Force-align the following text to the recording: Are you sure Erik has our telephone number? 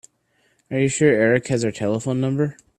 Are 0.71 0.79
you 0.79 0.87
sure 0.87 1.09
Erik 1.11 1.45
has 1.49 1.63
our 1.63 1.69
telephone 1.71 2.19
number? 2.19 2.57